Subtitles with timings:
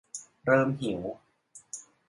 [0.45, 1.01] เริ่มหิว